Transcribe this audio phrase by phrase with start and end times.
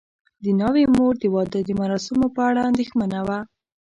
[0.43, 3.39] د ناوې مور د واده د مراسمو په اړه اندېښمنه وه.